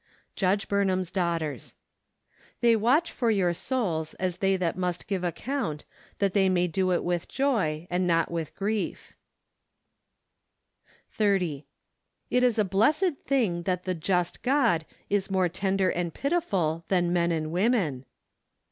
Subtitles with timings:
[0.35, 1.75] Judge Burnham's Daughters."
[2.61, 5.85] They watch for your souls, as they that must give account,
[6.17, 9.13] that they may <lo it with joy, and not with grief"
[11.11, 11.29] SEPTEMBER.
[11.35, 11.65] 109 SO.
[12.31, 17.13] It is a blessed thing that the just God is more tender and pitiful than
[17.13, 18.05] men and women.